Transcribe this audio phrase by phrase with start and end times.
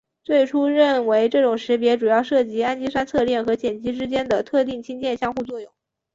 [0.23, 5.71] 最初认为这种识别主要涉及氨基酸侧链和碱基之间的特定氢键相互作用。